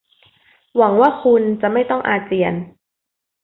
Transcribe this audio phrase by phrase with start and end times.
[0.77, 2.53] หวังว่าคุณจะไม่ต้องอาเจียน